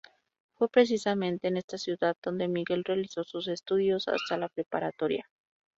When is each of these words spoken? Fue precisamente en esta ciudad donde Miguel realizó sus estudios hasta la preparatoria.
Fue 0.57 0.67
precisamente 0.67 1.47
en 1.47 1.57
esta 1.57 1.77
ciudad 1.77 2.17
donde 2.23 2.47
Miguel 2.47 2.83
realizó 2.83 3.23
sus 3.23 3.47
estudios 3.47 4.07
hasta 4.07 4.35
la 4.35 4.49
preparatoria. 4.49 5.29